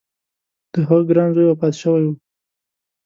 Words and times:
د 0.71 0.73
هغه 0.87 1.03
ګران 1.09 1.29
زوی 1.35 1.45
وفات 1.49 1.73
شوی 1.81 2.03
و. 2.07 2.13